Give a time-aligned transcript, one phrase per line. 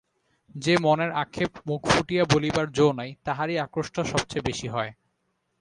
[0.55, 4.91] যে মনের আক্ষেপ মুখ ফুটিয়া বলিবার জো নাই তাহারই আক্রোশটা সব চেয়ে বেশি হয়।